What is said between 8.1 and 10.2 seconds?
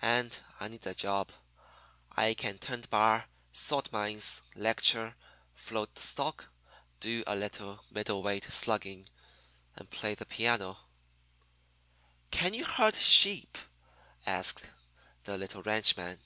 weight slugging, and play